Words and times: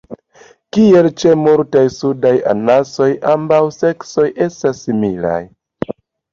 Kiel 0.77 1.09
ĉe 1.23 1.33
multaj 1.41 1.83
sudaj 1.97 2.33
anasoj, 2.55 3.09
ambaŭ 3.35 3.63
seksoj 3.79 4.29
estas 4.49 4.85
similaj. 4.89 5.41